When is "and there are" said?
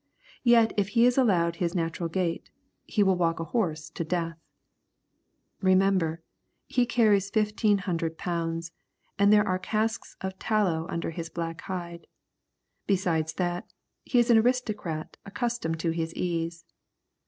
9.19-9.59